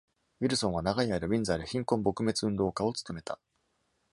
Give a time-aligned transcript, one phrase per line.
[0.39, 3.39] ウィルソンは、長い間ウィンザーで貧困撲滅運動家を務めた。